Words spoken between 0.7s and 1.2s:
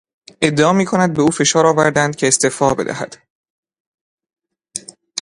میکند